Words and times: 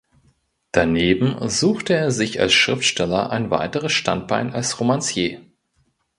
Daneben 0.71 1.47
suchte 1.47 1.93
er 1.93 2.09
sich 2.09 2.39
als 2.39 2.53
Schriftsteller 2.55 3.29
ein 3.29 3.51
weiteres 3.51 3.91
Standbein 3.93 4.51
als 4.51 4.79
Romancier. 4.79 5.41